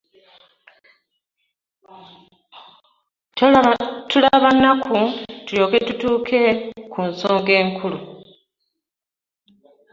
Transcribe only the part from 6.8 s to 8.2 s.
ku nsonga enkulu.